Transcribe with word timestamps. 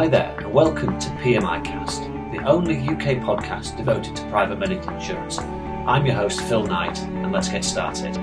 Hi 0.00 0.08
there, 0.08 0.34
and 0.38 0.50
welcome 0.50 0.98
to 0.98 1.10
PMI 1.10 1.62
Cast, 1.62 2.04
the 2.32 2.42
only 2.46 2.78
UK 2.78 3.20
podcast 3.20 3.76
devoted 3.76 4.16
to 4.16 4.26
private 4.30 4.58
medical 4.58 4.94
insurance. 4.94 5.38
I'm 5.38 6.06
your 6.06 6.14
host, 6.14 6.40
Phil 6.40 6.62
Knight, 6.62 6.98
and 7.02 7.30
let's 7.30 7.50
get 7.50 7.62
started. 7.62 8.16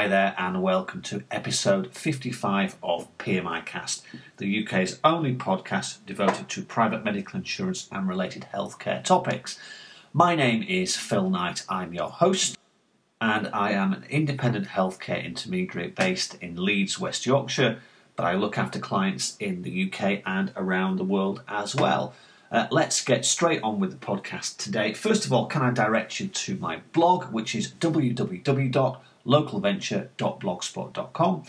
Hi 0.00 0.08
there, 0.08 0.34
and 0.38 0.62
welcome 0.62 1.02
to 1.02 1.24
episode 1.30 1.92
55 1.92 2.76
of 2.82 3.18
PMI 3.18 3.66
Cast, 3.66 4.02
the 4.38 4.64
UK's 4.64 4.98
only 5.04 5.34
podcast 5.34 5.98
devoted 6.06 6.48
to 6.48 6.62
private 6.62 7.04
medical 7.04 7.36
insurance 7.36 7.86
and 7.92 8.08
related 8.08 8.46
healthcare 8.50 9.04
topics. 9.04 9.58
My 10.14 10.34
name 10.34 10.62
is 10.62 10.96
Phil 10.96 11.28
Knight, 11.28 11.66
I'm 11.68 11.92
your 11.92 12.08
host, 12.08 12.56
and 13.20 13.48
I 13.48 13.72
am 13.72 13.92
an 13.92 14.06
independent 14.08 14.68
healthcare 14.68 15.22
intermediary 15.22 15.88
based 15.88 16.34
in 16.40 16.64
Leeds, 16.64 16.98
West 16.98 17.26
Yorkshire, 17.26 17.82
but 18.16 18.24
I 18.24 18.36
look 18.36 18.56
after 18.56 18.78
clients 18.78 19.36
in 19.38 19.60
the 19.60 19.92
UK 19.92 20.22
and 20.24 20.50
around 20.56 20.96
the 20.96 21.04
world 21.04 21.42
as 21.46 21.76
well. 21.76 22.14
Uh, 22.50 22.68
let's 22.70 23.04
get 23.04 23.26
straight 23.26 23.62
on 23.62 23.78
with 23.78 23.90
the 23.90 24.06
podcast 24.06 24.56
today. 24.56 24.94
First 24.94 25.26
of 25.26 25.32
all, 25.34 25.44
can 25.44 25.60
I 25.60 25.70
direct 25.70 26.20
you 26.20 26.28
to 26.28 26.56
my 26.56 26.80
blog, 26.94 27.24
which 27.24 27.54
is 27.54 27.70
www 27.72 28.96
localventure.blogspot.com. 29.26 31.44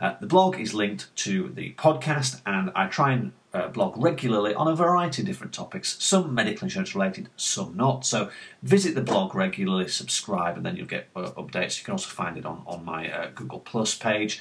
Uh, 0.00 0.14
the 0.20 0.26
blog 0.26 0.60
is 0.60 0.74
linked 0.74 1.14
to 1.16 1.48
the 1.48 1.72
podcast, 1.74 2.40
and 2.44 2.70
I 2.74 2.86
try 2.86 3.12
and 3.12 3.32
uh, 3.54 3.68
blog 3.68 3.96
regularly 3.96 4.54
on 4.54 4.68
a 4.68 4.76
variety 4.76 5.22
of 5.22 5.26
different 5.26 5.52
topics, 5.52 5.96
some 6.02 6.34
medical 6.34 6.64
insurance 6.64 6.94
related, 6.94 7.28
some 7.36 7.76
not. 7.76 8.04
So 8.04 8.30
visit 8.62 8.94
the 8.94 9.00
blog 9.00 9.34
regularly, 9.34 9.88
subscribe, 9.88 10.56
and 10.56 10.66
then 10.66 10.76
you'll 10.76 10.86
get 10.86 11.08
uh, 11.16 11.30
updates. 11.32 11.78
You 11.78 11.84
can 11.84 11.92
also 11.92 12.10
find 12.10 12.36
it 12.36 12.44
on, 12.44 12.62
on 12.66 12.84
my 12.84 13.10
uh, 13.10 13.30
Google 13.34 13.60
Plus 13.60 13.94
page. 13.94 14.40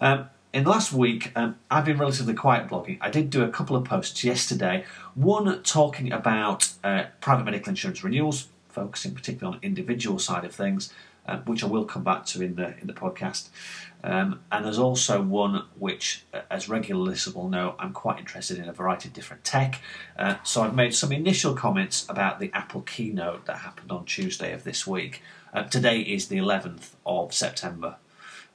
Um, 0.00 0.30
in 0.54 0.64
the 0.64 0.70
last 0.70 0.92
week, 0.92 1.32
um, 1.34 1.56
I've 1.70 1.84
been 1.84 1.98
relatively 1.98 2.34
quiet 2.34 2.68
blogging. 2.68 2.98
I 3.00 3.10
did 3.10 3.28
do 3.28 3.42
a 3.42 3.48
couple 3.48 3.76
of 3.76 3.84
posts 3.84 4.22
yesterday, 4.22 4.84
one 5.14 5.62
talking 5.64 6.12
about 6.12 6.70
uh, 6.84 7.06
private 7.20 7.44
medical 7.44 7.70
insurance 7.70 8.04
renewals, 8.04 8.48
focusing 8.68 9.14
particularly 9.14 9.56
on 9.56 9.64
individual 9.64 10.18
side 10.18 10.44
of 10.44 10.54
things, 10.54 10.92
uh, 11.26 11.38
which 11.38 11.62
I 11.62 11.66
will 11.66 11.84
come 11.84 12.04
back 12.04 12.26
to 12.26 12.42
in 12.42 12.56
the 12.56 12.76
in 12.78 12.86
the 12.86 12.92
podcast. 12.92 13.48
Um, 14.04 14.40
and 14.52 14.66
there's 14.66 14.78
also 14.78 15.22
one 15.22 15.64
which, 15.78 16.26
uh, 16.34 16.42
as 16.50 16.68
regular 16.68 17.00
listeners 17.00 17.34
will 17.34 17.48
know, 17.48 17.74
I'm 17.78 17.94
quite 17.94 18.18
interested 18.18 18.58
in 18.58 18.68
a 18.68 18.72
variety 18.72 19.08
of 19.08 19.14
different 19.14 19.44
tech. 19.44 19.80
Uh, 20.18 20.36
so 20.42 20.62
I've 20.62 20.74
made 20.74 20.94
some 20.94 21.10
initial 21.10 21.54
comments 21.54 22.06
about 22.10 22.38
the 22.38 22.50
Apple 22.52 22.82
keynote 22.82 23.46
that 23.46 23.58
happened 23.58 23.90
on 23.90 24.04
Tuesday 24.04 24.52
of 24.52 24.62
this 24.62 24.86
week. 24.86 25.22
Uh, 25.54 25.62
today 25.62 26.00
is 26.00 26.28
the 26.28 26.36
11th 26.36 26.90
of 27.06 27.32
September. 27.32 27.96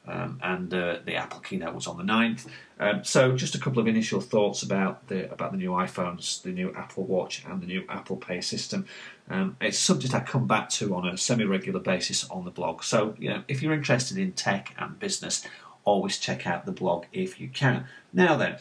Um, 0.10 0.40
and 0.42 0.74
uh, 0.74 1.00
the 1.06 1.16
Apple 1.16 1.40
keynote 1.40 1.76
was 1.76 1.88
on 1.88 1.98
the 1.98 2.04
9th. 2.04 2.48
Um, 2.80 3.04
so 3.04 3.36
just 3.36 3.56
a 3.56 3.60
couple 3.60 3.80
of 3.80 3.88
initial 3.88 4.22
thoughts 4.22 4.64
about 4.64 5.08
the 5.08 5.32
about 5.32 5.52
the 5.52 5.58
new 5.58 5.72
iPhones, 5.72 6.42
the 6.42 6.52
new 6.52 6.74
Apple 6.76 7.04
Watch, 7.04 7.44
and 7.46 7.62
the 7.62 7.68
new 7.68 7.84
Apple 7.90 8.18
Pay 8.18 8.42
system. 8.42 8.86
Um, 9.30 9.58
it's 9.62 9.78
a 9.78 9.82
subject 9.82 10.14
I 10.14 10.22
come 10.22 10.48
back 10.48 10.70
to 10.70 10.96
on 10.96 11.08
a 11.08 11.18
semi-regular 11.18 11.82
basis 11.82 12.28
on 12.30 12.46
the 12.46 12.52
blog. 12.52 12.84
So 12.84 13.16
you 13.20 13.30
know, 13.30 13.44
if 13.48 13.62
you're 13.62 13.74
interested 13.74 14.18
in 14.18 14.32
tech 14.32 14.74
and 14.78 14.98
business, 14.98 15.46
always 15.84 16.18
check 16.18 16.48
out 16.48 16.66
the 16.66 16.72
blog 16.72 17.06
if 17.12 17.40
you 17.40 17.50
can. 17.50 17.86
Now 18.14 18.36
then, 18.38 18.58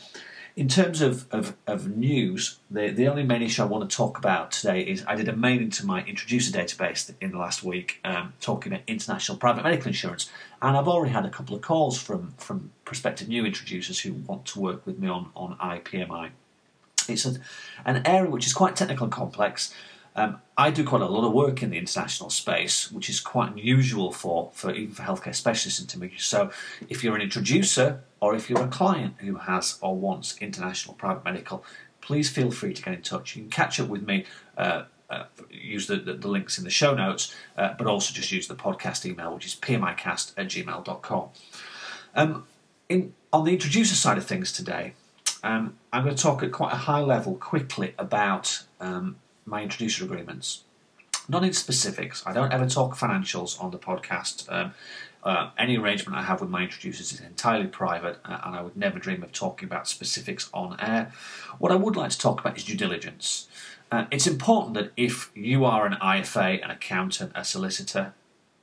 in 0.58 0.66
terms 0.66 1.00
of, 1.00 1.32
of, 1.32 1.54
of, 1.68 1.96
news, 1.96 2.58
the, 2.68 2.90
the 2.90 3.06
only 3.06 3.22
main 3.22 3.42
issue 3.42 3.62
I 3.62 3.66
want 3.66 3.88
to 3.88 3.96
talk 3.96 4.18
about 4.18 4.50
today 4.50 4.80
is 4.80 5.04
I 5.06 5.14
did 5.14 5.28
a 5.28 5.36
mail 5.36 5.60
into 5.60 5.86
my 5.86 6.02
introducer 6.02 6.50
database 6.50 7.14
in 7.20 7.30
the 7.30 7.38
last 7.38 7.62
week 7.62 8.00
um, 8.02 8.32
talking 8.40 8.72
about 8.72 8.82
international 8.88 9.38
private 9.38 9.62
medical 9.62 9.86
insurance. 9.86 10.28
And 10.60 10.76
I've 10.76 10.88
already 10.88 11.12
had 11.12 11.24
a 11.24 11.30
couple 11.30 11.54
of 11.54 11.62
calls 11.62 12.02
from, 12.02 12.34
from 12.38 12.72
prospective 12.84 13.28
new 13.28 13.46
introducers 13.46 14.00
who 14.00 14.14
want 14.14 14.46
to 14.46 14.58
work 14.58 14.84
with 14.84 14.98
me 14.98 15.06
on, 15.06 15.30
on 15.36 15.56
IPMI. 15.58 16.30
It's 17.08 17.24
a, 17.24 17.36
an 17.84 18.02
area 18.04 18.28
which 18.28 18.48
is 18.48 18.52
quite 18.52 18.74
technical 18.74 19.04
and 19.04 19.12
complex. 19.12 19.72
Um, 20.18 20.42
I 20.56 20.72
do 20.72 20.82
quite 20.82 21.00
a 21.00 21.06
lot 21.06 21.24
of 21.24 21.32
work 21.32 21.62
in 21.62 21.70
the 21.70 21.78
international 21.78 22.28
space, 22.30 22.90
which 22.90 23.08
is 23.08 23.20
quite 23.20 23.52
unusual 23.52 24.10
for, 24.10 24.50
for 24.52 24.74
even 24.74 24.92
for 24.92 25.04
healthcare 25.04 25.34
specialists 25.34 25.80
intermediaries. 25.80 26.24
So, 26.24 26.50
if 26.88 27.04
you're 27.04 27.14
an 27.14 27.22
introducer 27.22 28.00
or 28.18 28.34
if 28.34 28.50
you're 28.50 28.64
a 28.64 28.66
client 28.66 29.14
who 29.18 29.36
has 29.36 29.78
or 29.80 29.94
wants 29.94 30.36
international 30.40 30.96
private 30.96 31.24
medical, 31.24 31.64
please 32.00 32.28
feel 32.28 32.50
free 32.50 32.74
to 32.74 32.82
get 32.82 32.94
in 32.94 33.02
touch. 33.02 33.36
You 33.36 33.42
can 33.42 33.50
catch 33.50 33.78
up 33.78 33.86
with 33.86 34.04
me. 34.04 34.24
Uh, 34.56 34.86
uh, 35.08 35.24
use 35.50 35.86
the, 35.86 35.96
the, 35.96 36.14
the, 36.14 36.28
links 36.28 36.58
in 36.58 36.64
the 36.64 36.70
show 36.70 36.94
notes, 36.94 37.34
uh, 37.56 37.72
but 37.78 37.86
also 37.86 38.12
just 38.12 38.30
use 38.32 38.46
the 38.48 38.56
podcast 38.56 39.06
email, 39.06 39.32
which 39.32 39.46
is 39.46 39.54
pmicast 39.54 40.32
at 40.36 40.48
gmail.com. 40.48 41.28
Um, 42.14 42.44
in, 42.90 43.14
on 43.32 43.44
the 43.44 43.52
introducer 43.52 43.94
side 43.94 44.18
of 44.18 44.26
things 44.26 44.52
today, 44.52 44.92
um, 45.42 45.78
I'm 45.92 46.02
going 46.04 46.14
to 46.14 46.22
talk 46.22 46.42
at 46.42 46.52
quite 46.52 46.72
a 46.72 46.76
high 46.76 47.00
level 47.00 47.36
quickly 47.36 47.94
about 47.98 48.64
um, 48.80 49.16
my 49.48 49.62
introducer 49.62 50.04
agreements. 50.04 50.62
Not 51.28 51.44
in 51.44 51.52
specifics. 51.52 52.22
I 52.26 52.32
don't 52.32 52.52
ever 52.52 52.66
talk 52.66 52.96
financials 52.96 53.62
on 53.62 53.70
the 53.70 53.78
podcast. 53.78 54.50
Um, 54.50 54.74
uh, 55.22 55.50
any 55.58 55.76
arrangement 55.76 56.16
I 56.16 56.22
have 56.22 56.40
with 56.40 56.48
my 56.48 56.62
introducers 56.62 57.12
is 57.12 57.20
entirely 57.20 57.66
private, 57.66 58.18
uh, 58.24 58.38
and 58.44 58.54
I 58.54 58.62
would 58.62 58.76
never 58.76 58.98
dream 58.98 59.22
of 59.22 59.32
talking 59.32 59.66
about 59.66 59.88
specifics 59.88 60.48
on 60.54 60.78
air. 60.80 61.12
What 61.58 61.72
I 61.72 61.74
would 61.74 61.96
like 61.96 62.10
to 62.10 62.18
talk 62.18 62.40
about 62.40 62.56
is 62.56 62.64
due 62.64 62.76
diligence. 62.76 63.48
Uh, 63.90 64.04
it's 64.10 64.26
important 64.26 64.74
that 64.74 64.92
if 64.96 65.30
you 65.34 65.64
are 65.64 65.86
an 65.86 65.94
IFA, 65.94 66.62
an 66.64 66.70
accountant, 66.70 67.32
a 67.34 67.44
solicitor, 67.44 68.14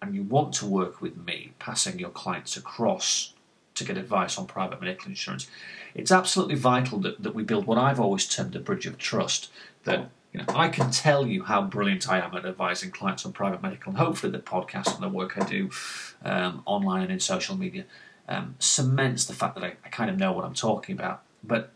and 0.01 0.15
you 0.15 0.23
want 0.23 0.53
to 0.53 0.65
work 0.65 1.01
with 1.01 1.17
me, 1.17 1.53
passing 1.59 1.99
your 1.99 2.09
clients 2.09 2.55
across 2.55 3.33
to 3.73 3.83
get 3.83 3.97
advice 3.97 4.37
on 4.37 4.45
private 4.47 4.79
medical 4.79 5.09
insurance, 5.09 5.47
it's 5.93 6.11
absolutely 6.11 6.55
vital 6.55 6.99
that, 6.99 7.21
that 7.21 7.35
we 7.35 7.43
build 7.43 7.65
what 7.65 7.77
I've 7.77 7.99
always 7.99 8.27
termed 8.27 8.55
a 8.55 8.59
bridge 8.59 8.85
of 8.85 8.97
trust. 8.97 9.51
That 9.83 10.09
you 10.35 10.43
know, 10.43 10.53
I 10.53 10.67
can 10.67 10.91
tell 10.91 11.25
you 11.25 11.43
how 11.43 11.61
brilliant 11.61 12.09
I 12.09 12.19
am 12.19 12.35
at 12.35 12.45
advising 12.45 12.91
clients 12.91 13.25
on 13.25 13.31
private 13.31 13.61
medical, 13.61 13.91
and 13.91 13.97
hopefully 13.97 14.33
the 14.33 14.39
podcast 14.39 14.93
and 14.93 15.01
the 15.01 15.07
work 15.07 15.37
I 15.37 15.45
do 15.45 15.69
um, 16.25 16.61
online 16.65 17.03
and 17.03 17.11
in 17.13 17.19
social 17.21 17.55
media 17.55 17.85
um, 18.27 18.55
cements 18.59 19.23
the 19.23 19.33
fact 19.33 19.55
that 19.55 19.63
I, 19.63 19.75
I, 19.85 19.89
kind 19.89 20.09
of 20.09 20.17
know 20.17 20.33
what 20.33 20.43
I'm 20.43 20.53
talking 20.53 20.93
about. 20.93 21.21
But 21.41 21.71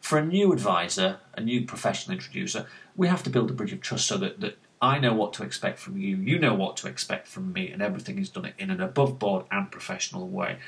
for 0.00 0.16
a 0.18 0.24
new 0.24 0.52
advisor, 0.52 1.18
a 1.36 1.40
new 1.40 1.64
professional 1.64 2.14
introducer, 2.14 2.66
we 2.94 3.08
have 3.08 3.24
to 3.24 3.30
build 3.30 3.50
a 3.50 3.52
bridge 3.52 3.72
of 3.72 3.80
trust 3.80 4.06
so 4.06 4.16
that, 4.18 4.38
that 4.38 4.58
I 4.80 5.00
know 5.00 5.14
what 5.14 5.32
to 5.32 5.42
expect 5.42 5.80
from 5.80 5.98
you, 5.98 6.16
you 6.16 6.38
know 6.38 6.54
what 6.54 6.76
to 6.78 6.86
expect 6.86 7.26
from 7.26 7.52
me, 7.52 7.68
and 7.72 7.82
everything 7.82 8.20
is 8.20 8.28
done 8.28 8.52
in 8.58 8.70
an 8.70 8.80
above 8.80 9.18
board 9.18 9.46
and 9.50 9.72
professional 9.72 10.28
way. 10.28 10.58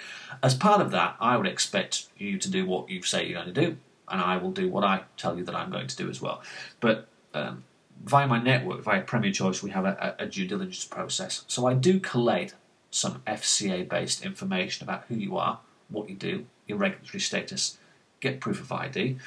As 0.43 0.57
part 0.57 0.81
of 0.81 0.91
that, 0.91 1.15
I 1.21 1.37
would 1.37 1.47
expect 1.47 2.09
you 2.19 2.39
to 2.39 2.51
do 2.51 2.67
what 2.67 2.91
you 2.91 3.03
say 3.03 3.25
you're 3.25 3.41
going 3.41 3.55
to 3.55 3.61
do, 3.67 3.77
and 4.09 4.21
I 4.21 4.37
will 4.37 4.51
do 4.51 4.69
what 4.69 4.83
I 4.83 5.03
tell 5.17 5.39
you 5.39 5.45
that 5.45 5.55
I'm 5.55 5.71
going 5.71 5.87
to 5.87 5.97
do 5.97 6.11
as 6.11 6.21
well. 6.21 6.43
But 6.81 7.09
um, 7.37 7.65
via 8.05 8.27
my 8.27 8.43
network, 8.43 8.83
via 8.83 9.03
Premier 9.03 9.33
Choice, 9.33 9.63
we 9.63 9.71
have 9.71 9.85
a, 9.85 10.17
a, 10.19 10.27
due 10.27 10.47
diligence 10.47 10.85
process. 10.85 11.45
So 11.47 11.67
I 11.67 11.75
do 11.75 12.01
collate 12.01 12.55
some 12.91 13.23
FCA 13.27 13.89
based 13.89 14.25
information 14.25 14.85
about 14.85 15.05
who 15.09 15.17
you 15.17 15.37
are, 15.37 15.61
what 15.89 16.09
you 16.09 16.15
do, 16.15 16.47
your 16.67 16.79
regulatory 16.79 17.21
status, 17.21 17.79
get 18.21 18.41
proof 18.41 18.61
of 18.61 18.73
ID. 18.73 19.19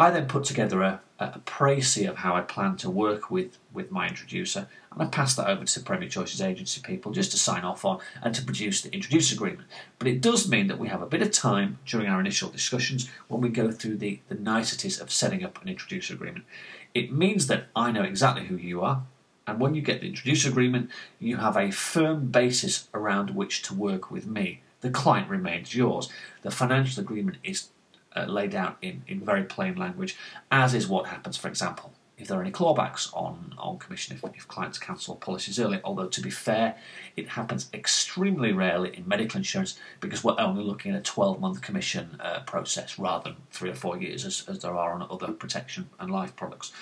I 0.00 0.08
then 0.08 0.28
put 0.28 0.44
together 0.44 0.80
a, 0.80 1.00
a 1.18 1.40
précis 1.40 2.08
of 2.08 2.16
how 2.16 2.34
I 2.34 2.40
plan 2.40 2.78
to 2.78 2.88
work 2.88 3.30
with, 3.30 3.58
with 3.70 3.90
my 3.90 4.08
introducer, 4.08 4.66
and 4.90 5.02
I 5.02 5.04
pass 5.04 5.34
that 5.34 5.46
over 5.46 5.62
to 5.62 5.78
the 5.78 5.84
Premier 5.84 6.08
Choice's 6.08 6.40
agency 6.40 6.80
people 6.80 7.12
just 7.12 7.32
to 7.32 7.38
sign 7.38 7.64
off 7.64 7.84
on 7.84 8.00
and 8.22 8.34
to 8.34 8.42
produce 8.42 8.80
the 8.80 8.90
introducer 8.94 9.34
agreement. 9.34 9.68
But 9.98 10.08
it 10.08 10.22
does 10.22 10.48
mean 10.48 10.68
that 10.68 10.78
we 10.78 10.88
have 10.88 11.02
a 11.02 11.06
bit 11.06 11.20
of 11.20 11.32
time 11.32 11.80
during 11.84 12.06
our 12.06 12.18
initial 12.18 12.48
discussions 12.48 13.10
when 13.28 13.42
we 13.42 13.50
go 13.50 13.70
through 13.70 13.98
the, 13.98 14.20
the 14.30 14.36
niceties 14.36 14.98
of 14.98 15.12
setting 15.12 15.44
up 15.44 15.60
an 15.60 15.68
introducer 15.68 16.14
agreement. 16.14 16.46
It 16.94 17.12
means 17.12 17.46
that 17.48 17.66
I 17.76 17.92
know 17.92 18.02
exactly 18.02 18.46
who 18.46 18.56
you 18.56 18.80
are, 18.80 19.02
and 19.46 19.60
when 19.60 19.74
you 19.74 19.82
get 19.82 20.00
the 20.00 20.06
introducer 20.06 20.48
agreement, 20.48 20.88
you 21.18 21.36
have 21.36 21.58
a 21.58 21.70
firm 21.70 22.28
basis 22.28 22.88
around 22.94 23.32
which 23.32 23.60
to 23.64 23.74
work 23.74 24.10
with 24.10 24.26
me. 24.26 24.62
The 24.80 24.88
client 24.88 25.28
remains 25.28 25.74
yours. 25.74 26.08
The 26.40 26.50
financial 26.50 27.02
agreement 27.02 27.36
is 27.44 27.68
uh, 28.16 28.24
laid 28.24 28.54
out 28.54 28.76
in, 28.82 29.02
in 29.06 29.20
very 29.20 29.44
plain 29.44 29.76
language, 29.76 30.16
as 30.50 30.74
is 30.74 30.88
what 30.88 31.06
happens, 31.06 31.36
for 31.36 31.48
example, 31.48 31.92
if 32.20 32.28
there 32.28 32.38
are 32.38 32.42
any 32.42 32.50
clawbacks 32.50 33.10
on, 33.14 33.54
on 33.56 33.78
commission 33.78 34.14
if, 34.14 34.36
if 34.36 34.46
clients 34.46 34.78
cancel 34.78 35.16
policies 35.16 35.58
early. 35.58 35.80
Although, 35.82 36.08
to 36.08 36.20
be 36.20 36.30
fair, 36.30 36.76
it 37.16 37.28
happens 37.30 37.70
extremely 37.72 38.52
rarely 38.52 38.96
in 38.96 39.08
medical 39.08 39.38
insurance 39.38 39.78
because 40.00 40.22
we're 40.22 40.38
only 40.38 40.62
looking 40.62 40.92
at 40.92 40.98
a 40.98 41.02
12 41.02 41.40
month 41.40 41.62
commission 41.62 42.18
uh, 42.20 42.40
process 42.40 42.98
rather 42.98 43.30
than 43.30 43.36
three 43.50 43.70
or 43.70 43.74
four 43.74 43.98
years 43.98 44.26
as, 44.26 44.44
as 44.48 44.58
there 44.60 44.76
are 44.76 44.92
on 44.92 45.06
other 45.10 45.32
protection 45.32 45.88
and 45.98 46.10
life 46.10 46.36
products. 46.36 46.72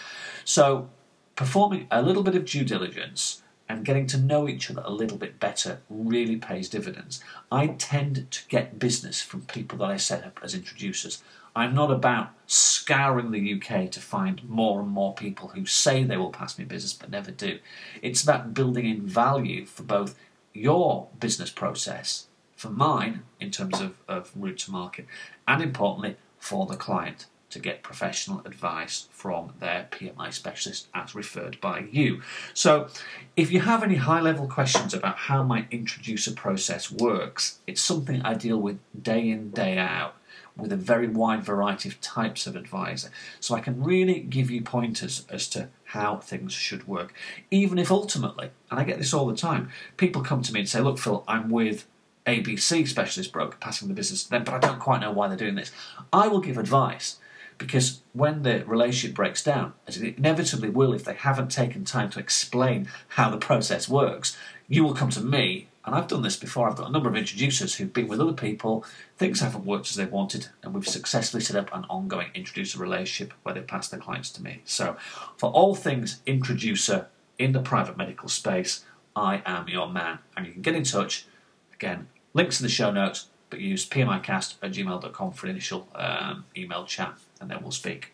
So, 0.45 0.91
performing 1.37 1.87
a 1.93 2.03
little 2.03 2.25
bit 2.25 2.35
of 2.35 2.45
due 2.45 2.65
diligence 2.65 3.43
and 3.69 3.85
getting 3.85 4.07
to 4.09 4.19
know 4.19 4.49
each 4.49 4.71
other 4.71 4.83
a 4.85 4.93
little 4.93 5.19
bit 5.19 5.39
better 5.39 5.81
really 5.91 6.37
pays 6.37 6.69
dividends. 6.69 7.23
I 7.53 7.69
tend 7.69 8.31
to 8.31 8.49
get 8.49 8.79
business 8.79 9.21
from 9.21 9.43
people 9.43 9.79
that 9.79 9.91
I 9.91 9.97
set 9.97 10.25
up 10.25 10.41
as 10.43 10.55
introducers. 10.55 11.23
I'm 11.55 11.75
not 11.75 11.91
about 11.91 12.31
scouring 12.47 13.31
the 13.31 13.55
UK 13.55 13.91
to 13.91 14.01
find 14.01 14.49
more 14.49 14.81
and 14.81 14.89
more 14.89 15.15
people 15.15 15.49
who 15.49 15.67
say 15.67 16.03
they 16.03 16.17
will 16.17 16.31
pass 16.31 16.59
me 16.59 16.65
business 16.65 16.93
but 16.95 17.11
never 17.11 17.31
do. 17.31 17.59
It's 18.01 18.23
about 18.23 18.55
building 18.55 18.87
in 18.87 19.07
value 19.07 19.67
for 19.67 19.83
both 19.83 20.15
your 20.53 21.09
business 21.21 21.51
process, 21.51 22.27
for 22.57 22.71
mine 22.71 23.23
in 23.41 23.51
terms 23.51 23.81
of, 23.81 23.99
of 24.09 24.31
route 24.35 24.59
to 24.59 24.71
market, 24.71 25.07
and 25.47 25.63
importantly, 25.63 26.17
for 26.39 26.67
the 26.67 26.77
client 26.77 27.27
to 27.51 27.59
get 27.59 27.83
professional 27.83 28.43
advice 28.45 29.09
from 29.11 29.53
their 29.59 29.89
PMI 29.91 30.33
specialist 30.33 30.89
as 30.95 31.15
referred 31.15 31.61
by 31.61 31.87
you. 31.91 32.21
So, 32.55 32.89
if 33.37 33.51
you 33.51 33.61
have 33.61 33.83
any 33.83 33.97
high 33.97 34.21
level 34.21 34.47
questions 34.47 34.93
about 34.93 35.17
how 35.17 35.43
my 35.43 35.67
introducer 35.71 36.33
process 36.33 36.91
works, 36.91 37.61
it's 37.67 37.81
something 37.81 38.21
I 38.23 38.35
deal 38.35 38.59
with 38.59 38.79
day 39.01 39.29
in, 39.31 39.51
day 39.51 39.79
out 39.79 40.15
with 40.57 40.73
a 40.73 40.77
very 40.77 41.07
wide 41.07 41.45
variety 41.45 41.89
of 41.89 42.01
types 42.01 42.47
of 42.47 42.57
advisor. 42.57 43.11
So, 43.41 43.55
I 43.55 43.61
can 43.61 43.83
really 43.83 44.21
give 44.21 44.51
you 44.51 44.61
pointers 44.61 45.25
as 45.31 45.49
to 45.49 45.69
how 45.85 46.17
things 46.19 46.53
should 46.53 46.87
work. 46.87 47.15
Even 47.51 47.79
if 47.79 47.91
ultimately, 47.91 48.51
and 48.71 48.79
I 48.79 48.85
get 48.85 48.99
this 48.99 49.15
all 49.15 49.27
the 49.27 49.37
time, 49.37 49.71
people 49.97 50.23
come 50.23 50.43
to 50.43 50.53
me 50.53 50.61
and 50.61 50.69
say, 50.69 50.81
Look, 50.81 50.99
Phil, 50.99 51.25
I'm 51.27 51.49
with 51.49 51.87
ABC 52.27 52.87
specialist 52.87 53.33
broker 53.33 53.57
passing 53.59 53.89
the 53.89 53.95
business 53.95 54.25
to 54.25 54.31
them, 54.31 54.45
but 54.45 54.53
I 54.53 54.59
don't 54.59 54.79
quite 54.79 55.01
know 55.01 55.11
why 55.11 55.29
they're 55.29 55.37
doing 55.37 55.55
this. 55.55 55.73
I 56.13 56.29
will 56.29 56.41
give 56.41 56.59
advice 56.59 57.17
because 57.59 58.01
when 58.13 58.43
the 58.43 58.65
relationship 58.67 59.15
breaks 59.15 59.43
down, 59.43 59.75
as 59.87 60.01
it 60.01 60.17
inevitably 60.17 60.71
will 60.71 60.93
if 60.95 61.05
they 61.05 61.15
haven't 61.15 61.51
taken 61.51 61.85
time 61.85 62.09
to 62.11 62.21
explain 62.21 62.89
how 63.09 63.29
the 63.29 63.37
process 63.37 63.89
works, 63.89 64.37
you 64.69 64.85
will 64.85 64.95
come 64.95 65.11
to 65.11 65.21
me. 65.21 65.67
And 65.85 65.95
I've 65.95 66.07
done 66.07 66.23
this 66.23 66.37
before. 66.37 66.69
I've 66.69 66.77
got 66.77 66.89
a 66.89 66.93
number 66.93 67.09
of 67.09 67.17
introducers 67.17 67.75
who've 67.75 67.93
been 67.93 68.09
with 68.09 68.21
other 68.21 68.35
people, 68.35 68.85
things 69.17 69.41
haven't 69.41 69.65
worked 69.65 69.89
as 69.89 69.97
they 69.97 70.05
wanted, 70.05 70.49
and 70.63 70.75
we've 70.75 70.87
successfully 70.87 71.43
set 71.43 71.57
up 71.57 71.75
an 71.75 71.85
ongoing 71.89 72.29
introducer 72.35 72.79
relationship 72.79 73.33
where 73.43 73.55
they 73.55 73.63
pass 73.63 73.89
their 73.89 73.99
clients 73.99 74.31
to 74.31 74.43
me. 74.43 74.61
So, 74.65 74.97
for 75.39 75.51
all 75.51 75.75
things 75.75 76.21
introducer 76.27 77.07
in 77.39 77.53
the 77.53 77.61
private 77.61 77.97
medical 77.97 78.29
space, 78.29 78.85
I 79.17 79.43
am 79.47 79.69
your 79.69 79.89
man. 79.89 80.19
And 80.37 80.47
you 80.47 80.53
can 80.53 80.63
get 80.63 80.75
in 80.75 80.85
touch. 80.85 81.27
Again, 81.73 82.09
links 82.35 82.61
in 82.61 82.65
the 82.65 82.71
show 82.71 82.91
notes, 82.91 83.27
but 83.49 83.61
use 83.61 83.89
pmicast 83.89 84.57
at 84.63 84.73
gmail.com 84.73 85.33
for 85.33 85.47
initial 85.47 85.89
um, 85.95 86.45
email 86.55 86.85
chat 86.85 87.19
and 87.41 87.51
then 87.51 87.59
we'll 87.63 87.71
speak. 87.71 88.13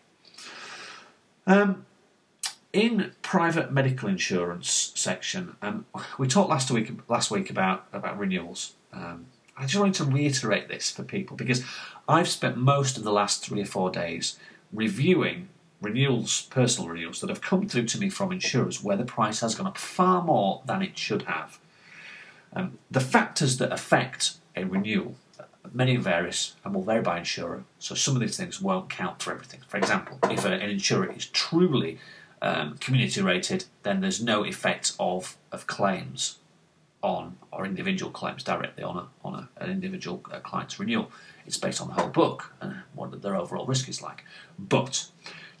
Um, 1.47 1.85
in 2.73 3.13
private 3.21 3.71
medical 3.71 4.09
insurance 4.09 4.91
section, 4.95 5.55
um, 5.61 5.85
we 6.17 6.27
talked 6.27 6.49
last 6.49 6.69
week 6.71 6.91
last 7.07 7.31
week 7.31 7.49
about 7.49 7.87
about 7.93 8.17
renewals. 8.19 8.73
Um, 8.91 9.27
I 9.57 9.65
just 9.65 9.79
wanted 9.79 9.95
to 9.95 10.05
reiterate 10.05 10.67
this 10.67 10.91
for 10.91 11.03
people 11.03 11.37
because 11.37 11.63
I've 12.07 12.27
spent 12.27 12.57
most 12.57 12.97
of 12.97 13.03
the 13.03 13.11
last 13.11 13.45
three 13.45 13.61
or 13.61 13.65
four 13.65 13.89
days 13.89 14.37
reviewing 14.73 15.47
renewals, 15.81 16.41
personal 16.49 16.89
renewals 16.89 17.21
that 17.21 17.29
have 17.29 17.41
come 17.41 17.67
through 17.67 17.85
to 17.85 17.99
me 17.99 18.09
from 18.09 18.31
insurers 18.31 18.83
where 18.83 18.97
the 18.97 19.05
price 19.05 19.39
has 19.39 19.55
gone 19.55 19.67
up 19.67 19.77
far 19.77 20.21
more 20.21 20.61
than 20.65 20.81
it 20.81 20.97
should 20.97 21.23
have. 21.23 21.59
Um, 22.53 22.79
the 22.89 22.99
factors 22.99 23.57
that 23.57 23.71
affect 23.71 24.33
a 24.55 24.65
renewal 24.65 25.15
many 25.73 25.95
various 25.95 26.55
and 26.63 26.73
will 26.73 26.83
vary 26.83 27.01
by 27.01 27.19
insurer. 27.19 27.63
So 27.79 27.95
some 27.95 28.15
of 28.15 28.21
these 28.21 28.37
things 28.37 28.61
won't 28.61 28.89
count 28.89 29.21
for 29.21 29.31
everything. 29.31 29.61
For 29.67 29.77
example, 29.77 30.19
if 30.23 30.45
an 30.45 30.53
insurer 30.53 31.11
is 31.11 31.25
truly 31.27 31.99
um, 32.41 32.77
community 32.77 33.21
rated, 33.21 33.65
then 33.83 34.01
there's 34.01 34.21
no 34.21 34.45
effect 34.45 34.93
of, 34.99 35.37
of 35.51 35.67
claims 35.67 36.39
on 37.01 37.37
or 37.51 37.65
individual 37.65 38.11
claims 38.11 38.43
directly 38.43 38.83
on 38.83 38.97
a, 38.97 39.07
on 39.23 39.35
a, 39.35 39.63
an 39.63 39.69
individual 39.69 40.21
uh, 40.31 40.39
client's 40.39 40.79
renewal. 40.79 41.11
It's 41.45 41.57
based 41.57 41.81
on 41.81 41.87
the 41.87 41.93
whole 41.93 42.09
book 42.09 42.53
and 42.61 42.77
what 42.93 43.21
their 43.21 43.35
overall 43.35 43.65
risk 43.65 43.87
is 43.87 44.01
like. 44.01 44.25
But 44.57 45.07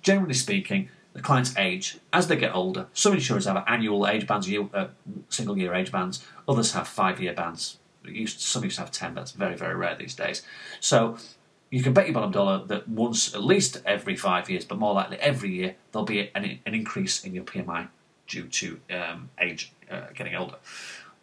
generally 0.01 0.33
speaking, 0.33 0.89
the 1.13 1.21
client's 1.21 1.55
age 1.57 1.99
as 2.11 2.27
they 2.27 2.35
get 2.35 2.53
older. 2.53 2.87
Some 2.93 3.13
insurers 3.13 3.45
have 3.45 3.63
annual 3.67 4.07
age 4.07 4.27
bands, 4.27 4.51
uh, 4.51 4.87
single 5.29 5.57
year 5.57 5.73
age 5.73 5.91
bands. 5.91 6.25
Others 6.47 6.73
have 6.73 6.87
five 6.87 7.21
year 7.21 7.33
bands 7.33 7.77
used 8.09 8.39
some 8.39 8.63
used 8.63 8.77
to 8.77 8.81
have 8.81 8.91
ten, 8.91 9.13
that's 9.13 9.31
very 9.31 9.55
very 9.55 9.75
rare 9.75 9.95
these 9.95 10.15
days. 10.15 10.43
So 10.79 11.17
you 11.69 11.83
can 11.83 11.93
bet 11.93 12.05
your 12.05 12.13
bottom 12.13 12.31
dollar 12.31 12.63
that 12.65 12.87
once, 12.87 13.33
at 13.33 13.43
least 13.43 13.81
every 13.85 14.15
five 14.15 14.49
years, 14.49 14.65
but 14.65 14.77
more 14.77 14.93
likely 14.93 15.17
every 15.17 15.51
year, 15.51 15.75
there'll 15.91 16.05
be 16.05 16.31
an, 16.35 16.59
an 16.65 16.73
increase 16.73 17.23
in 17.23 17.33
your 17.33 17.43
PMI 17.43 17.89
due 18.27 18.47
to 18.47 18.79
um, 18.91 19.29
age 19.39 19.73
uh, 19.89 20.05
getting 20.13 20.35
older. 20.35 20.55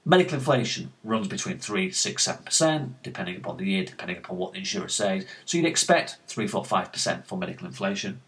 Medical 0.05 0.35
inflation 0.35 0.93
runs 1.05 1.29
between 1.29 1.59
3, 1.59 1.91
6, 1.91 2.27
7%, 2.27 2.91
depending 3.05 3.37
upon 3.37 3.57
the 3.57 3.65
year, 3.65 3.85
depending 3.85 4.17
upon 4.17 4.37
what 4.37 4.53
the 4.53 4.59
insurer 4.59 4.89
says. 4.89 5.25
So 5.45 5.57
you'd 5.57 5.67
expect 5.67 6.19
3, 6.27 6.49
4, 6.49 6.65
5% 6.65 7.25
for 7.25 7.39
medical 7.39 7.69
inflation. 7.69 8.21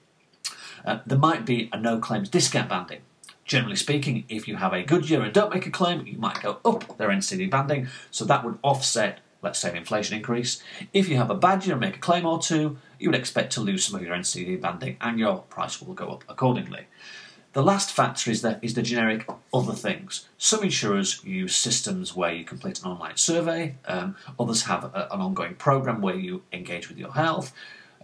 Uh, 0.85 1.01
there 1.05 1.19
might 1.19 1.45
be 1.45 1.69
a 1.73 1.81
no 1.81 1.99
claims 1.99 2.29
discount 2.29 2.69
banding. 2.69 3.01
Generally 3.45 3.77
speaking, 3.77 4.25
if 4.29 4.49
you 4.49 4.57
have 4.57 4.73
a 4.73 4.83
good 4.83 5.09
year 5.09 5.23
and 5.23 5.33
don't 5.33 5.53
make 5.53 5.67
a 5.67 5.71
claim, 5.71 6.07
you 6.07 6.19
might 6.19 6.43
go 6.43 6.59
up 6.65 6.97
their 6.97 7.09
NCD 7.09 7.51
banding, 7.51 7.89
so 8.11 8.25
that 8.25 8.45
would 8.45 8.59
offset, 8.63 9.21
let's 9.43 9.59
say, 9.59 9.71
an 9.71 9.77
inflation 9.77 10.17
increase. 10.17 10.63
If 10.93 11.09
you 11.09 11.17
have 11.17 11.31
a 11.31 11.35
bad 11.35 11.67
year 11.67 11.75
and 11.75 11.81
make 11.81 11.97
a 11.97 12.01
claim 12.01 12.25
or 12.25 12.41
two, 12.41 12.79
you 12.99 13.11
would 13.11 13.19
expect 13.19 13.53
to 13.53 13.61
lose 13.61 13.85
some 13.85 13.97
of 13.97 14.03
your 14.03 14.17
NCD 14.17 14.61
banding 14.61 14.97
and 15.01 15.19
your 15.19 15.39
price 15.43 15.83
will 15.83 15.95
go 15.95 16.09
up 16.09 16.25
accordingly. 16.29 16.87
The 17.55 17.63
last 17.63 17.93
factor 17.93 18.33
is 18.33 18.43
the, 18.43 18.59
is 18.63 18.75
the 18.75 18.83
generic 18.83 19.29
other 19.53 19.75
things. 19.75 20.27
Some 20.39 20.65
insurers 20.65 21.23
use 21.25 21.55
systems 21.55 22.17
where 22.17 22.33
you 22.33 22.45
complete 22.45 22.81
an 22.81 22.91
online 22.91 23.17
survey, 23.17 23.77
um, 23.85 24.17
others 24.41 24.65
have 24.65 24.85
a, 24.85 25.09
an 25.13 25.21
ongoing 25.21 25.55
program 25.55 26.01
where 26.01 26.17
you 26.17 26.43
engage 26.53 26.89
with 26.89 26.99
your 26.99 27.13
health. 27.13 27.53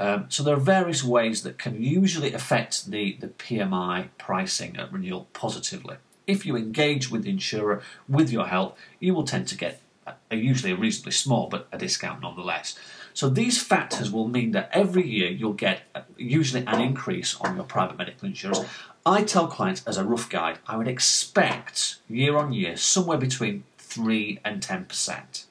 Um, 0.00 0.25
so 0.31 0.43
there 0.43 0.55
are 0.55 0.61
various 0.61 1.05
ways 1.05 1.43
that 1.43 1.58
can 1.58 1.82
usually 1.82 2.32
affect 2.32 2.91
the, 2.91 3.19
the 3.20 3.29
PMI 3.29 4.08
pricing 4.17 4.79
at 4.79 4.91
renewal 4.91 5.29
positively. 5.35 5.97
If 6.26 6.47
you 6.47 6.56
engage 6.56 7.11
with 7.11 7.25
the 7.25 7.31
insurer 7.31 7.82
with 8.08 8.32
your 8.32 8.47
health, 8.47 8.79
you 8.99 9.14
will 9.14 9.25
tend 9.25 9.47
to 9.49 9.58
get 9.58 9.82
a, 10.06 10.37
usually 10.37 10.73
a 10.73 10.76
reasonably 10.76 11.12
small 11.12 11.49
but 11.49 11.69
a 11.70 11.76
discount 11.76 12.23
nonetheless. 12.23 12.79
So 13.12 13.29
these 13.29 13.62
factors 13.62 14.11
will 14.11 14.26
mean 14.26 14.52
that 14.52 14.70
every 14.73 15.06
year 15.06 15.29
you'll 15.29 15.52
get 15.52 15.82
usually 16.17 16.64
an 16.67 16.81
increase 16.81 17.38
on 17.38 17.56
your 17.56 17.67
private 17.67 17.99
medical 17.99 18.26
insurance. 18.26 18.64
I 19.05 19.23
tell 19.23 19.49
clients 19.49 19.87
as 19.87 19.99
a 19.99 20.05
rough 20.05 20.31
guide, 20.31 20.61
I 20.67 20.79
would 20.79 20.88
expect 20.88 21.97
year 22.08 22.38
on 22.38 22.55
year 22.55 22.79
somewhere 22.79 23.19
between 23.19 23.64
3 23.76 24.38
and 24.47 24.62
10%. 24.62 25.44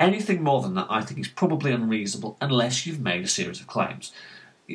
Anything 0.00 0.42
more 0.42 0.62
than 0.62 0.74
that, 0.74 0.86
I 0.88 1.02
think, 1.02 1.18
is 1.20 1.28
probably 1.28 1.72
unreasonable 1.72 2.36
unless 2.40 2.86
you've 2.86 3.00
made 3.00 3.24
a 3.24 3.28
series 3.28 3.60
of 3.60 3.66
claims. 3.66 4.12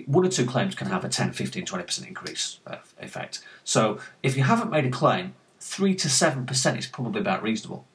One 0.05 0.25
or 0.25 0.29
two 0.29 0.45
claims 0.45 0.75
can 0.75 0.87
have 0.87 1.05
a 1.05 1.09
10, 1.09 1.33
15, 1.33 1.65
20% 1.65 2.07
increase 2.07 2.59
effect. 2.99 3.41
So 3.63 3.99
if 4.21 4.35
you 4.35 4.43
haven't 4.43 4.71
made 4.71 4.85
a 4.85 4.89
claim, 4.89 5.35
3 5.59 5.95
to 5.95 6.07
7% 6.07 6.77
is 6.77 6.87
probably 6.87 7.21
about 7.21 7.43
reasonable. 7.43 7.85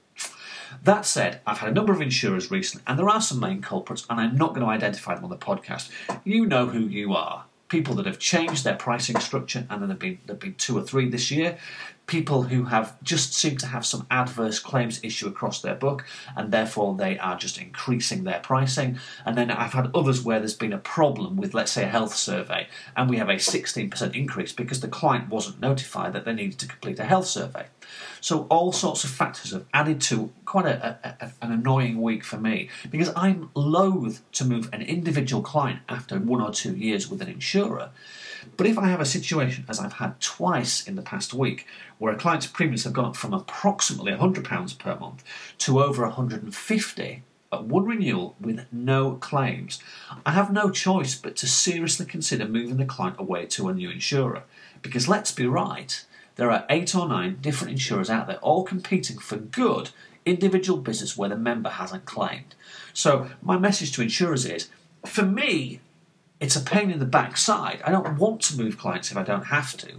That 0.82 1.06
said, 1.06 1.40
I've 1.46 1.58
had 1.58 1.70
a 1.70 1.74
number 1.74 1.92
of 1.92 2.00
insurers 2.00 2.50
recently, 2.50 2.84
and 2.86 2.98
there 2.98 3.08
are 3.08 3.20
some 3.20 3.40
main 3.40 3.60
culprits, 3.60 4.06
and 4.08 4.20
I'm 4.20 4.36
not 4.36 4.50
going 4.50 4.64
to 4.64 4.70
identify 4.70 5.14
them 5.14 5.24
on 5.24 5.30
the 5.30 5.36
podcast. 5.36 5.90
You 6.24 6.46
know 6.46 6.66
who 6.66 6.80
you 6.80 7.14
are. 7.14 7.44
People 7.68 7.94
that 7.96 8.06
have 8.06 8.18
changed 8.18 8.64
their 8.64 8.76
pricing 8.76 9.18
structure, 9.20 9.66
and 9.68 9.82
then 9.82 9.88
there 9.88 9.94
have 9.94 9.98
been 9.98 10.18
there 10.26 10.34
have 10.34 10.40
been 10.40 10.54
two 10.54 10.76
or 10.78 10.82
three 10.82 11.08
this 11.08 11.30
year 11.30 11.58
people 12.08 12.44
who 12.44 12.64
have 12.64 13.00
just 13.02 13.34
seem 13.34 13.56
to 13.58 13.66
have 13.66 13.86
some 13.86 14.06
adverse 14.10 14.58
claims 14.58 14.98
issue 15.04 15.28
across 15.28 15.60
their 15.60 15.74
book 15.74 16.04
and 16.36 16.50
therefore 16.50 16.96
they 16.96 17.18
are 17.18 17.36
just 17.36 17.58
increasing 17.58 18.24
their 18.24 18.40
pricing. 18.40 18.98
And 19.24 19.36
then 19.36 19.50
I've 19.50 19.74
had 19.74 19.90
others 19.94 20.22
where 20.22 20.40
there's 20.40 20.54
been 20.54 20.72
a 20.72 20.78
problem 20.78 21.36
with, 21.36 21.54
let's 21.54 21.70
say, 21.70 21.84
a 21.84 21.88
health 21.88 22.14
survey 22.14 22.66
and 22.96 23.08
we 23.08 23.18
have 23.18 23.28
a 23.28 23.34
16% 23.34 24.16
increase 24.16 24.52
because 24.52 24.80
the 24.80 24.88
client 24.88 25.28
wasn't 25.28 25.60
notified 25.60 26.14
that 26.14 26.24
they 26.24 26.32
needed 26.32 26.58
to 26.60 26.66
complete 26.66 26.98
a 26.98 27.04
health 27.04 27.26
survey. 27.26 27.66
So 28.20 28.46
all 28.50 28.72
sorts 28.72 29.04
of 29.04 29.10
factors 29.10 29.52
have 29.52 29.64
added 29.72 30.00
to 30.02 30.30
quite 30.44 30.66
a, 30.66 30.98
a, 31.20 31.32
an 31.42 31.52
annoying 31.52 32.00
week 32.00 32.24
for 32.24 32.36
me 32.36 32.68
because 32.90 33.10
I'm 33.14 33.50
loath 33.54 34.22
to 34.32 34.44
move 34.44 34.68
an 34.72 34.82
individual 34.82 35.42
client 35.42 35.80
after 35.88 36.18
one 36.18 36.40
or 36.40 36.50
two 36.50 36.74
years 36.74 37.08
with 37.08 37.22
an 37.22 37.28
insurer 37.28 37.90
but 38.56 38.66
if 38.66 38.78
I 38.78 38.88
have 38.88 39.00
a 39.00 39.06
situation, 39.06 39.64
as 39.68 39.80
I've 39.80 39.94
had 39.94 40.20
twice 40.20 40.86
in 40.86 40.96
the 40.96 41.02
past 41.02 41.34
week, 41.34 41.66
where 41.98 42.12
a 42.12 42.16
client's 42.16 42.46
premiums 42.46 42.84
have 42.84 42.92
gone 42.92 43.06
up 43.06 43.16
from 43.16 43.34
approximately 43.34 44.12
£100 44.12 44.78
per 44.78 44.96
month 44.96 45.24
to 45.58 45.82
over 45.82 46.02
150 46.02 47.22
at 47.50 47.64
one 47.64 47.86
renewal 47.86 48.36
with 48.40 48.66
no 48.70 49.12
claims, 49.12 49.82
I 50.26 50.32
have 50.32 50.52
no 50.52 50.70
choice 50.70 51.14
but 51.14 51.36
to 51.36 51.46
seriously 51.46 52.06
consider 52.06 52.46
moving 52.46 52.76
the 52.76 52.84
client 52.84 53.16
away 53.18 53.46
to 53.46 53.68
a 53.68 53.74
new 53.74 53.90
insurer. 53.90 54.42
Because 54.82 55.08
let's 55.08 55.32
be 55.32 55.46
right, 55.46 56.04
there 56.38 56.52
are 56.52 56.64
eight 56.70 56.94
or 56.94 57.08
nine 57.08 57.38
different 57.40 57.72
insurers 57.72 58.08
out 58.08 58.28
there, 58.28 58.36
all 58.36 58.62
competing 58.62 59.18
for 59.18 59.36
good 59.36 59.90
individual 60.24 60.78
business 60.78 61.16
where 61.16 61.28
the 61.28 61.36
member 61.36 61.68
hasn't 61.68 62.04
claimed. 62.04 62.54
So, 62.94 63.28
my 63.42 63.58
message 63.58 63.92
to 63.92 64.02
insurers 64.02 64.46
is 64.46 64.68
for 65.04 65.24
me, 65.24 65.80
it's 66.38 66.54
a 66.54 66.60
pain 66.60 66.92
in 66.92 67.00
the 67.00 67.04
backside. 67.04 67.82
I 67.84 67.90
don't 67.90 68.18
want 68.18 68.40
to 68.42 68.56
move 68.56 68.78
clients 68.78 69.10
if 69.10 69.16
I 69.16 69.24
don't 69.24 69.46
have 69.46 69.76
to. 69.78 69.94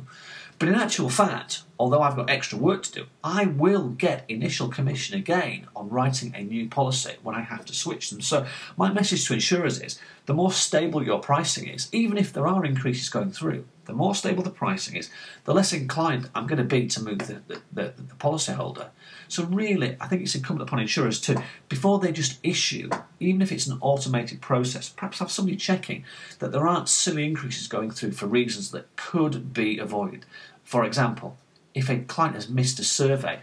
But 0.58 0.70
in 0.70 0.76
actual 0.76 1.10
fact, 1.10 1.64
although 1.78 2.02
I've 2.02 2.16
got 2.16 2.30
extra 2.30 2.58
work 2.58 2.84
to 2.84 2.92
do, 2.92 3.06
I 3.22 3.46
will 3.46 3.90
get 3.90 4.24
initial 4.30 4.70
commission 4.70 5.18
again 5.18 5.68
on 5.76 5.90
writing 5.90 6.34
a 6.34 6.44
new 6.44 6.70
policy 6.70 7.16
when 7.22 7.36
I 7.36 7.42
have 7.42 7.66
to 7.66 7.74
switch 7.74 8.10
them. 8.10 8.22
So, 8.22 8.46
my 8.78 8.94
message 8.94 9.28
to 9.28 9.34
insurers 9.34 9.82
is 9.82 10.00
the 10.26 10.34
more 10.34 10.54
stable 10.54 11.04
your 11.04 11.20
pricing 11.20 11.68
is, 11.68 11.90
even 11.92 12.18
if 12.18 12.32
there 12.32 12.48
are 12.48 12.64
increases 12.64 13.10
going 13.10 13.32
through, 13.32 13.66
the 13.90 13.96
more 13.96 14.14
stable 14.14 14.44
the 14.44 14.52
pricing 14.52 14.96
is, 14.96 15.10
the 15.46 15.54
less 15.54 15.74
inclined 15.74 16.30
I'm 16.36 16.46
going 16.46 16.60
to 16.60 16.64
be 16.64 16.86
to 16.88 17.02
move 17.02 17.20
the, 17.20 17.42
the, 17.48 17.62
the, 17.74 17.94
the 17.98 18.16
policyholder. 18.20 18.90
So, 19.28 19.46
really, 19.46 19.98
I 20.00 20.08
think 20.08 20.22
it's 20.22 20.36
incumbent 20.36 20.70
upon 20.70 20.80
insurers 20.80 21.20
to, 21.22 21.44
before 21.70 21.98
they 21.98 22.12
just 22.12 22.40
issue, 22.44 22.90
even 23.20 23.42
if 23.42 23.52
it's 23.52 23.66
an 23.66 23.80
automated 23.82 24.42
process, 24.42 24.90
perhaps 24.90 25.18
have 25.20 25.32
somebody 25.32 25.58
checking 25.58 26.06
that 26.38 26.52
there 26.52 26.68
aren't 26.68 26.88
silly 26.88 27.26
increases 27.26 27.68
going 27.68 27.90
through 27.90 28.12
for 28.12 28.28
reasons 28.28 28.70
that 28.72 28.96
could 28.96 29.54
be 29.54 29.80
avoided. 29.80 30.26
For 30.64 30.86
example, 30.86 31.38
if 31.74 31.90
a 31.90 31.98
client 31.98 32.36
has 32.36 32.48
missed 32.48 32.80
a 32.80 32.84
survey 32.84 33.40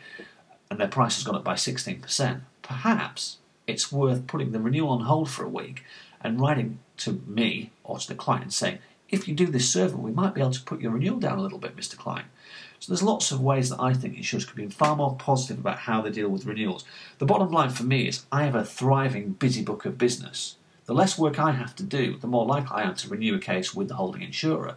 and 0.70 0.78
their 0.78 0.86
price 0.86 1.16
has 1.16 1.24
gone 1.24 1.34
up 1.34 1.44
by 1.44 1.54
16%, 1.54 2.40
perhaps 2.62 3.38
it's 3.66 3.90
worth 3.90 4.28
putting 4.28 4.52
the 4.52 4.60
renewal 4.60 4.90
on 4.90 5.00
hold 5.00 5.28
for 5.28 5.44
a 5.44 5.48
week 5.48 5.82
and 6.20 6.40
writing 6.40 6.78
to 6.98 7.20
me 7.26 7.72
or 7.82 7.98
to 7.98 8.06
the 8.06 8.14
client 8.14 8.52
saying, 8.52 8.78
if 9.08 9.28
you 9.28 9.34
do 9.34 9.46
this 9.46 9.70
survey, 9.70 9.94
we 9.94 10.10
might 10.10 10.34
be 10.34 10.40
able 10.40 10.50
to 10.52 10.62
put 10.62 10.80
your 10.80 10.92
renewal 10.92 11.18
down 11.18 11.38
a 11.38 11.42
little 11.42 11.58
bit, 11.58 11.76
Mr. 11.76 11.96
Klein. 11.96 12.24
So 12.78 12.92
there's 12.92 13.02
lots 13.02 13.30
of 13.30 13.40
ways 13.40 13.70
that 13.70 13.80
I 13.80 13.94
think 13.94 14.16
insurers 14.16 14.44
could 14.44 14.56
be 14.56 14.68
far 14.68 14.96
more 14.96 15.16
positive 15.16 15.58
about 15.58 15.78
how 15.80 16.02
they 16.02 16.10
deal 16.10 16.28
with 16.28 16.44
renewals. 16.44 16.84
The 17.18 17.26
bottom 17.26 17.50
line 17.50 17.70
for 17.70 17.84
me 17.84 18.08
is 18.08 18.26
I 18.30 18.44
have 18.44 18.54
a 18.54 18.64
thriving, 18.64 19.30
busy 19.30 19.62
book 19.62 19.84
of 19.84 19.98
business. 19.98 20.56
The 20.84 20.94
less 20.94 21.18
work 21.18 21.38
I 21.38 21.52
have 21.52 21.74
to 21.76 21.82
do, 21.82 22.16
the 22.16 22.26
more 22.26 22.46
likely 22.46 22.76
I 22.76 22.82
am 22.82 22.94
to 22.96 23.08
renew 23.08 23.34
a 23.34 23.40
case 23.40 23.74
with 23.74 23.88
the 23.88 23.94
holding 23.94 24.22
insurer. 24.22 24.76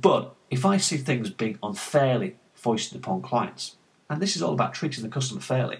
But 0.00 0.34
if 0.50 0.64
I 0.64 0.76
see 0.76 0.96
things 0.96 1.30
being 1.30 1.58
unfairly 1.62 2.36
foisted 2.54 2.98
upon 2.98 3.22
clients, 3.22 3.76
and 4.08 4.20
this 4.20 4.36
is 4.36 4.42
all 4.42 4.52
about 4.52 4.74
treating 4.74 5.02
the 5.02 5.10
customer 5.10 5.40
fairly 5.40 5.78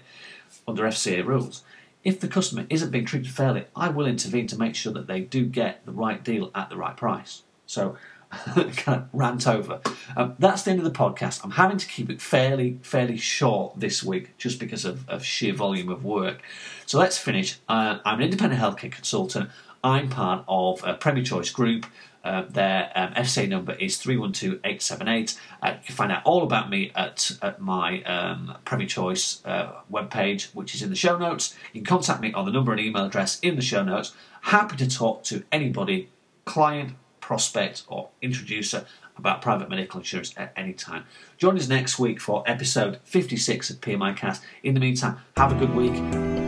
under 0.67 0.83
FCA 0.83 1.25
rules, 1.25 1.63
if 2.03 2.19
the 2.19 2.27
customer 2.27 2.65
isn't 2.69 2.91
being 2.91 3.05
treated 3.05 3.31
fairly, 3.31 3.65
I 3.75 3.89
will 3.89 4.05
intervene 4.05 4.47
to 4.47 4.57
make 4.57 4.75
sure 4.75 4.93
that 4.93 5.07
they 5.07 5.21
do 5.21 5.45
get 5.45 5.85
the 5.85 5.91
right 5.91 6.23
deal 6.23 6.51
at 6.55 6.69
the 6.69 6.77
right 6.77 6.95
price. 6.95 7.43
So, 7.67 7.97
kind 8.31 8.73
of 8.87 9.07
rant 9.13 9.47
over. 9.47 9.79
Um, 10.15 10.35
that's 10.39 10.63
the 10.63 10.71
end 10.71 10.79
of 10.79 10.85
the 10.85 10.91
podcast. 10.91 11.41
I'm 11.43 11.51
having 11.51 11.77
to 11.77 11.87
keep 11.87 12.09
it 12.09 12.21
fairly, 12.21 12.79
fairly 12.81 13.17
short 13.17 13.79
this 13.79 14.03
week 14.03 14.35
just 14.37 14.59
because 14.59 14.83
of, 14.83 15.07
of 15.07 15.23
sheer 15.23 15.53
volume 15.53 15.89
of 15.89 16.03
work. 16.03 16.41
So 16.85 16.99
let's 16.99 17.17
finish. 17.17 17.59
Uh, 17.69 17.99
I'm 18.03 18.19
an 18.19 18.25
independent 18.25 18.61
healthcare 18.61 18.91
consultant. 18.91 19.49
I'm 19.83 20.09
part 20.09 20.43
of 20.47 20.83
a 20.83 20.95
Premier 20.95 21.23
Choice 21.23 21.49
group. 21.51 21.85
Uh, 22.23 22.43
their 22.49 22.91
um, 22.95 23.13
number 23.49 23.73
is 23.73 23.97
312878. 23.99 25.39
Uh, 25.61 25.75
you 25.79 25.85
can 25.85 25.95
find 25.95 26.11
out 26.11 26.21
all 26.25 26.43
about 26.43 26.69
me 26.69 26.91
at, 26.93 27.31
at 27.41 27.61
my 27.61 28.03
um, 28.03 28.57
Premier 28.65 28.87
Choice 28.87 29.41
uh, 29.45 29.71
webpage, 29.89 30.53
which 30.53 30.75
is 30.75 30.81
in 30.81 30.89
the 30.89 30.95
show 30.95 31.17
notes. 31.17 31.55
You 31.71 31.81
can 31.81 31.85
contact 31.85 32.19
me 32.19 32.33
on 32.33 32.43
the 32.43 32.51
number 32.51 32.73
and 32.73 32.81
email 32.81 33.05
address 33.05 33.39
in 33.39 33.55
the 33.55 33.61
show 33.61 33.81
notes. 33.81 34.13
Happy 34.41 34.75
to 34.75 34.89
talk 34.89 35.23
to 35.25 35.43
anybody, 35.53 36.09
client, 36.43 36.95
prospect, 37.27 37.83
or 37.89 38.07
introducer 38.21 38.85
about 39.17 39.41
private 39.41 39.69
medical 39.69 39.99
insurance 39.99 40.33
at 40.37 40.53
any 40.55 40.71
time. 40.71 41.03
Join 41.37 41.57
us 41.57 41.67
next 41.67 41.99
week 41.99 42.21
for 42.21 42.41
episode 42.47 42.99
56 43.03 43.69
of 43.69 43.81
PMI 43.81 44.15
Cast. 44.15 44.41
In 44.63 44.73
the 44.75 44.79
meantime, 44.79 45.17
have 45.35 45.51
a 45.51 45.55
good 45.55 45.75
week. 45.75 45.93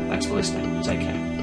Thanks 0.07 0.25
for 0.25 0.35
listening. 0.35 0.81
Take 0.81 1.01
care. 1.01 1.38